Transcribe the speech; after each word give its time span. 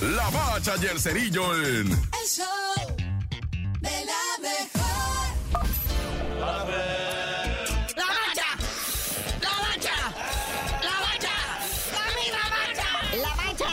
La 0.00 0.30
Bacha 0.30 0.74
y 0.80 0.86
el 0.86 0.98
Cerillo 0.98 1.54
en... 1.54 1.92
El 1.92 2.26
show 2.26 2.46
de 3.80 4.04
la 4.06 4.22
mejor. 4.40 4.80
¡La 7.96 8.06
bacha! 8.06 8.46
¡La 9.42 9.50
bacha! 9.60 9.96
¡La 10.82 10.94
bacha! 11.00 11.36
¡La 11.92 12.04
misma 12.16 12.44
bacha! 12.48 12.88
La 13.14 13.32
bacha, 13.36 13.70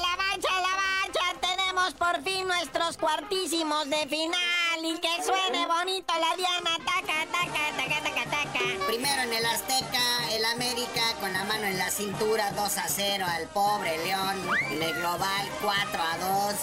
la 0.00 0.12
bacha, 0.16 0.52
la 0.62 0.74
bacha. 0.80 1.24
Tenemos 1.42 1.92
por 1.94 2.22
fin 2.24 2.48
nuestros 2.48 2.96
cuartísimos 2.96 3.90
de 3.90 4.06
final. 4.08 4.80
Y 4.82 4.98
que 4.98 5.22
suene 5.24 5.66
bonito 5.66 6.14
la 6.18 6.36
diana. 6.36 6.78
Taca, 6.86 7.26
taca, 7.30 7.64
taca, 7.76 8.02
taca, 8.02 8.24
taca. 8.30 8.60
Primero 8.86 9.22
en 9.22 9.32
el 9.34 9.44
Azteca, 9.44 10.05
América 10.52 11.02
con 11.20 11.32
la 11.32 11.44
mano 11.44 11.64
en 11.64 11.76
la 11.76 11.90
cintura, 11.90 12.52
2 12.52 12.78
a 12.78 12.88
0 12.88 13.24
al 13.28 13.46
pobre 13.48 13.98
León. 14.04 14.36
En 14.70 14.82
el 14.82 14.94
global, 14.94 15.48
4 15.62 16.02
a 16.02 16.18
2. 16.18 16.54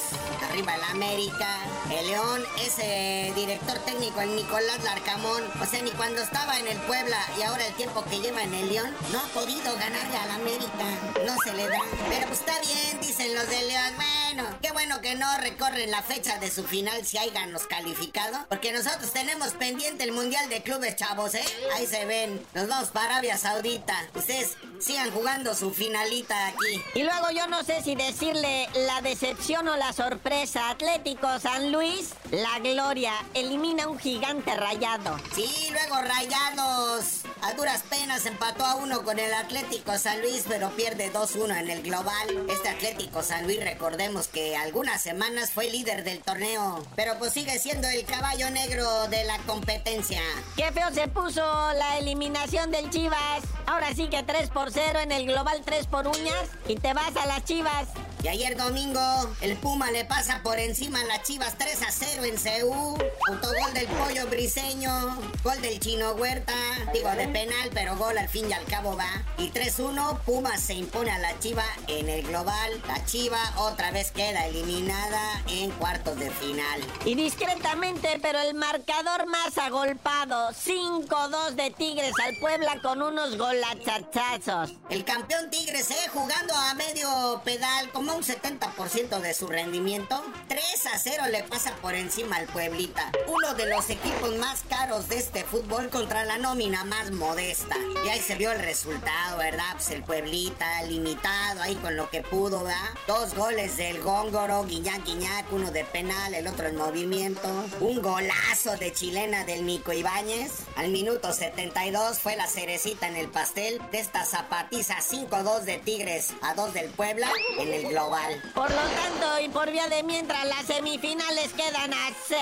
Arriba 0.50 0.75
el 0.75 0.83
América. 0.83 1.59
El 1.92 2.07
León, 2.07 2.43
ese 2.61 3.32
director 3.54 3.78
técnico, 3.86 4.20
el 4.21 4.36
Nicolás 4.36 4.84
Larcamón. 4.84 5.43
O 5.62 5.66
sea, 5.66 5.82
ni 5.82 5.92
cuando 5.92 6.21
estaba 6.21 6.57
en 6.60 6.68
el 6.68 6.78
Puebla 6.80 7.18
y 7.38 7.43
ahora 7.43 7.66
el 7.68 7.74
tiempo 7.76 8.04
que 8.06 8.20
lleva 8.20 8.42
en 8.42 8.54
el 8.54 8.70
León, 8.70 8.96
no 9.12 9.20
ha 9.20 9.28
podido 9.28 9.76
ganarle 9.76 10.18
al 10.18 10.32
América. 10.32 10.86
No 11.26 11.36
se 11.43 11.54
le 11.54 11.68
da. 11.68 11.79
Pero 12.10 12.28
pues 12.28 12.39
está 12.39 12.60
bien, 12.60 13.00
dicen 13.00 13.36
los 13.36 13.48
de 13.48 13.64
León. 13.64 13.93
Bueno, 13.96 14.57
qué 14.62 14.71
bueno 14.71 15.02
que 15.02 15.16
no 15.16 15.38
recorren 15.38 15.92
la 15.92 16.02
fecha 16.02 16.39
de 16.39 16.50
su 16.50 16.64
final 16.64 17.06
si 17.06 17.20
hayan 17.20 17.52
los 17.52 17.68
calificado. 17.68 18.46
Porque 18.50 18.71
nosotros 18.71 19.12
tenemos 19.14 19.52
pendiente 19.52 20.04
el 20.04 20.14
Mundial 20.14 20.50
de 20.50 20.64
Clubes, 20.64 20.96
chavos, 20.96 21.36
¿eh? 21.36 21.46
Ahí 21.76 21.86
se 21.86 22.06
ven. 22.06 22.43
Nos 22.56 22.68
vamos 22.68 22.90
para 22.90 23.06
Arabia 23.06 23.38
Saudita. 23.38 23.96
Ustedes 24.15 24.57
sigan 24.79 25.12
jugando 25.12 25.54
su 25.54 25.71
finalita 25.71 26.48
aquí. 26.48 26.82
Y 26.96 27.04
luego 27.04 27.29
yo 27.32 27.48
no 27.48 27.64
sé 27.64 27.84
si 27.84 27.93
decirle 27.96 28.68
la 28.74 29.01
decepción 29.01 29.68
o 29.68 29.78
la 29.78 29.93
sorpresa. 29.93 30.71
Atlético 30.71 31.40
San 31.40 31.71
Luis, 31.71 32.14
la 32.31 32.59
gloria, 32.59 33.14
elimina 33.44 33.88
un 33.88 33.99
gigante 33.99 34.55
rayado. 34.55 35.17
Sí, 35.36 35.67
luego 35.72 36.02
Rayados. 36.02 37.22
A 37.41 37.53
duras 37.53 37.83
penas 37.89 38.25
empató 38.25 38.66
a 38.66 38.75
uno 38.75 39.03
con 39.03 39.19
el 39.19 39.33
Atlético 39.33 39.97
San 39.97 40.22
Luis, 40.22 40.45
pero 40.47 40.69
pierde 40.72 41.11
2-1 41.11 41.59
en 41.59 41.69
el 41.69 41.83
global. 41.83 42.45
Este 42.49 42.69
Atlético 42.69 43.21
San 43.21 43.44
Luis, 43.44 43.61
recordemos 43.61 44.27
que 44.27 44.55
algunas 44.55 45.02
semanas 45.02 45.52
fue 45.52 45.69
líder 45.69 46.05
del 46.05 46.19
torneo, 46.21 46.81
pero 46.95 47.17
pues 47.19 47.33
sigue 47.33 47.59
siendo 47.59 47.88
el 47.89 48.05
caballo 48.05 48.49
negro 48.49 49.08
de 49.09 49.25
la 49.25 49.38
competencia. 49.39 50.21
Qué 50.55 50.71
feo 50.71 50.89
se 50.94 51.09
puso 51.09 51.41
la 51.41 51.97
eliminación 51.97 52.71
del 52.71 52.89
Chivas. 52.89 53.44
Ahora 53.66 53.94
sí 53.94 54.08
que 54.08 54.23
3 54.23 54.49
por 54.49 54.71
0 54.71 54.99
en 54.99 55.11
el 55.11 55.25
global 55.25 55.61
3 55.66 55.88
por 55.88 56.08
uñas 56.08 56.49
y 56.67 56.75
te 56.75 56.94
vas 56.94 57.16
a 57.17 57.25
las 57.25 57.44
Chivas. 57.44 57.88
Y 58.24 58.30
ayer 58.30 58.56
domingo, 58.56 59.02
el 59.42 59.58
Puma 59.58 59.92
le 59.92 60.06
pasa 60.06 60.40
por 60.44 60.58
encima 60.58 61.02
a 61.02 61.04
las 61.04 61.24
Chivas 61.24 61.58
3 61.58 61.82
a 61.82 61.92
0 61.92 62.24
en 62.24 62.38
CU. 62.38 62.98
Autogol 63.30 63.74
del 63.74 63.86
pollo 63.88 64.28
briseño, 64.28 65.18
gol 65.44 65.62
del 65.62 65.78
chino 65.82 66.14
Huerta, 66.14 66.54
digo 66.94 67.10
de 67.12 67.28
penal, 67.28 67.70
pero 67.74 67.98
gol 67.98 68.18
al 68.18 68.30
fin 68.30 68.50
y 68.50 68.54
al 68.54 68.64
cabo 68.64 68.96
va. 68.96 69.10
Y 69.38 69.50
3-1, 69.52 70.20
Puma 70.22 70.58
se 70.58 70.74
impone 70.74 71.12
a 71.12 71.20
la 71.20 71.38
Chiva 71.40 71.66
en 71.88 72.08
el 72.08 72.24
global. 72.26 72.82
La 72.88 73.06
Chiva 73.06 73.40
otra 73.58 73.92
vez 73.92 74.12
queda 74.12 74.48
eliminada 74.48 75.44
en 75.50 75.72
cuartos 75.72 76.18
de 76.18 76.32
final. 76.32 76.82
Y 77.04 77.16
discretamente, 77.16 78.20
pero 78.22 78.40
el 78.40 78.54
marcador 78.54 79.26
más 79.28 79.58
agolpado, 79.58 80.52
5-2 80.52 81.56
de 81.56 81.72
Tigres 81.72 82.14
al 82.26 82.38
Puebla 82.38 82.80
con 82.82 83.02
unos 83.02 83.38
golachachazos. 83.38 84.72
El 84.90 85.04
campeón 85.04 85.50
Tigres, 85.50 85.92
eh, 85.92 86.10
jugando 86.14 86.56
a 86.56 86.74
medio 86.76 87.42
pedal, 87.44 87.92
como 87.92 88.12
un 88.16 88.23
70% 88.23 89.19
de 89.19 89.33
su 89.33 89.47
rendimiento. 89.47 90.23
3 90.47 90.64
a 90.94 90.97
0 90.97 91.23
le 91.31 91.44
pasa 91.44 91.75
por 91.81 91.95
encima 91.95 92.38
al 92.38 92.47
Pueblita. 92.47 93.11
Uno 93.28 93.53
de 93.55 93.67
los 93.70 93.89
equipos 93.89 94.36
más 94.38 94.64
caros 94.70 95.09
de 95.09 95.17
este 95.17 95.44
fútbol 95.44 95.89
contra 95.89 96.23
la 96.23 96.38
nómina 96.38 96.83
más 96.83 97.11
modesta. 97.11 97.76
Y 98.05 98.10
ahí 98.10 98.20
se 98.20 98.36
vio 98.36 98.52
el 98.52 98.60
resultado, 98.60 99.38
¿verdad? 99.38 99.73
Pues 99.73 99.89
el 99.92 100.04
Pueblita 100.04 100.83
limitado 100.83 101.61
ahí 101.61 101.76
con 101.76 101.95
lo 101.95 102.10
que 102.10 102.21
pudo, 102.21 102.64
¿verdad? 102.64 102.89
Dos 103.08 103.33
goles 103.33 103.77
del 103.77 104.02
Góngoro, 104.02 104.64
Guiñac 104.65 105.04
Guiñac, 105.05 105.52
uno 105.52 105.71
de 105.71 105.83
penal, 105.86 106.33
el 106.33 106.48
otro 106.48 106.67
en 106.67 106.76
movimiento. 106.76 107.48
Un 107.80 108.02
golazo 108.02 108.77
de 108.77 108.93
chilena 108.93 109.43
del 109.45 109.65
Nico 109.65 109.92
Ibáñez. 109.92 110.52
Al 110.76 110.89
minuto 110.89 111.33
72 111.33 112.20
fue 112.20 112.36
la 112.36 112.48
cerecita 112.48 113.08
en 113.08 113.15
el 113.15 113.30
pastel 113.30 113.82
de 113.92 113.99
esta 113.99 114.26
zapatiza 114.26 114.98
5-2 114.98 115.61
de 115.61 115.77
Tigres 115.80 116.33
a 116.42 116.54
2 116.54 116.73
del 116.73 116.89
Puebla 116.92 117.32
en 117.59 117.73
el 117.73 117.93
global. 118.03 118.41
Por 118.53 118.69
lo 118.69 118.75
tanto, 118.75 119.39
y 119.43 119.49
por 119.49 119.71
vía 119.71 119.87
de 119.87 120.03
mientras, 120.03 120.45
las 120.45 120.65
semifinales 120.65 121.52
quedan 121.53 121.93
así. 121.93 122.36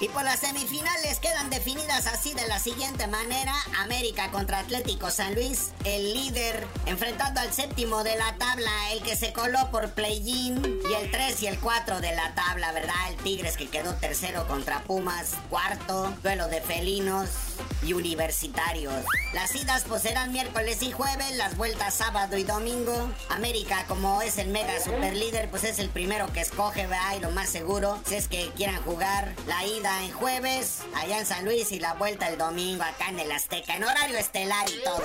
Y 0.00 0.08
por 0.08 0.24
las 0.24 0.40
semifinales 0.40 1.18
quedan 1.18 1.50
definidas 1.50 2.06
así 2.06 2.34
de 2.34 2.46
la 2.46 2.58
siguiente 2.58 3.06
manera. 3.06 3.54
América 3.78 4.30
contra 4.30 4.60
Atlético 4.60 5.10
San 5.10 5.34
Luis, 5.34 5.72
el 5.84 6.14
líder 6.14 6.66
enfrentando 6.86 7.40
al 7.40 7.52
séptimo 7.52 8.04
de 8.04 8.16
la 8.16 8.36
tabla, 8.36 8.70
el 8.92 9.02
que 9.02 9.16
se 9.16 9.32
coló 9.32 9.70
por 9.70 9.90
play-in. 9.92 10.80
Y 10.88 10.92
el 10.94 11.10
3 11.10 11.42
y 11.42 11.46
el 11.46 11.58
4 11.58 12.00
de 12.00 12.14
la 12.14 12.34
tabla, 12.34 12.72
¿verdad? 12.72 12.94
El 13.08 13.16
Tigres 13.16 13.56
que 13.56 13.68
quedó 13.68 13.94
tercero 13.94 14.46
contra 14.46 14.82
Pumas, 14.82 15.34
cuarto, 15.50 16.12
duelo 16.22 16.48
de 16.48 16.60
felinos 16.60 17.55
y 17.82 17.92
universitarios. 17.92 19.04
Las 19.32 19.54
idas 19.54 19.84
pues 19.88 20.02
serán 20.02 20.32
miércoles 20.32 20.82
y 20.82 20.92
jueves, 20.92 21.36
las 21.36 21.56
vueltas 21.56 21.94
sábado 21.94 22.36
y 22.36 22.44
domingo. 22.44 23.10
América 23.30 23.84
como 23.88 24.22
es 24.22 24.38
el 24.38 24.48
mega 24.48 24.78
super 24.80 25.14
líder, 25.14 25.50
pues 25.50 25.64
es 25.64 25.78
el 25.78 25.88
primero 25.88 26.32
que 26.32 26.40
escoge, 26.40 26.86
¿verdad? 26.86 27.16
Y 27.16 27.20
lo 27.20 27.30
más 27.30 27.48
seguro, 27.48 27.98
si 28.06 28.16
es 28.16 28.28
que 28.28 28.50
quieran 28.56 28.82
jugar 28.82 29.34
la 29.46 29.64
ida 29.64 30.02
en 30.04 30.12
jueves, 30.12 30.80
allá 30.94 31.18
en 31.18 31.26
San 31.26 31.44
Luis 31.44 31.72
y 31.72 31.80
la 31.80 31.94
vuelta 31.94 32.28
el 32.28 32.38
domingo 32.38 32.82
acá 32.82 33.08
en 33.08 33.20
el 33.20 33.32
Azteca, 33.32 33.76
en 33.76 33.84
horario 33.84 34.18
estelar 34.18 34.68
y 34.68 34.82
todo. 34.84 35.02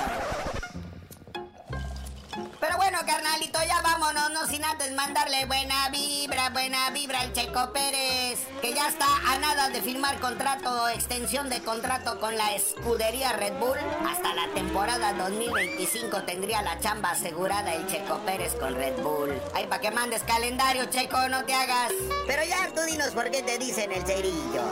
Pero 2.59 2.78
bueno, 2.78 3.00
carnalito, 3.06 3.59
ya 3.67 3.81
vámonos, 3.81 3.91
no 4.13 4.45
sin 4.45 4.63
antes 4.66 4.91
mandarle 4.91 5.45
buena 5.45 5.88
vibra, 5.89 6.49
buena 6.49 6.89
vibra 6.89 7.22
al 7.22 7.31
Checo 7.31 7.72
Pérez, 7.72 8.39
que 8.61 8.73
ya 8.73 8.89
está 8.89 9.05
a 9.27 9.39
nada 9.39 9.69
de 9.69 9.81
firmar 9.81 10.19
contrato, 10.19 10.89
extensión 10.89 11.49
de 11.49 11.61
contrato 11.61 12.19
con 12.19 12.35
la 12.35 12.53
escudería 12.53 13.31
Red 13.33 13.53
Bull. 13.53 13.77
Hasta 14.05 14.33
la 14.33 14.47
temporada 14.53 15.13
2025 15.13 16.23
tendría 16.23 16.61
la 16.61 16.79
chamba 16.79 17.11
asegurada 17.11 17.73
el 17.73 17.88
Checo 17.88 18.17
Pérez 18.25 18.53
con 18.55 18.75
Red 18.75 19.01
Bull. 19.01 19.31
Ay, 19.53 19.67
para 19.67 19.81
que 19.81 19.91
mandes 19.91 20.23
calendario, 20.23 20.85
Checo, 20.85 21.29
no 21.29 21.45
te 21.45 21.53
hagas. 21.53 21.93
Pero 22.28 22.43
ya 22.43 22.67
tú 22.73 22.81
dinos 22.81 23.11
por 23.11 23.31
qué 23.31 23.43
te 23.43 23.57
dicen 23.57 23.93
el 23.93 24.05
cerillo. 24.05 24.63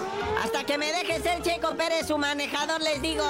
Hasta 0.43 0.65
que 0.65 0.77
me 0.77 0.91
deje 0.91 1.21
ser 1.21 1.41
Checo 1.41 1.75
Pérez 1.75 2.07
su 2.07 2.17
manejador, 2.17 2.81
les 2.81 3.01
digo. 3.01 3.23